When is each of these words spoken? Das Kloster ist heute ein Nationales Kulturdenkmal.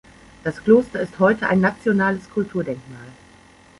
Das 0.43 0.63
Kloster 0.63 0.99
ist 0.99 1.19
heute 1.19 1.47
ein 1.47 1.59
Nationales 1.61 2.27
Kulturdenkmal. 2.31 3.09